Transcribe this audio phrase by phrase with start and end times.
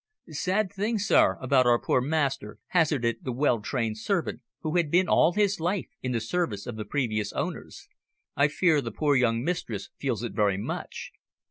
[0.29, 5.07] "Sad thing, sir, about our poor master," hazarded the well trained servant, who had been
[5.07, 7.87] all his life in the service of the previous owners.
[8.35, 11.11] "I fear the poor young mistress feels it very much."